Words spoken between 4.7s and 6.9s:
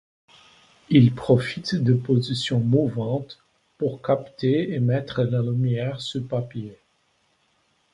et mettre la lumière sur papier.